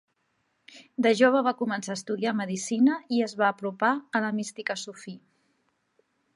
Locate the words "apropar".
3.51-3.93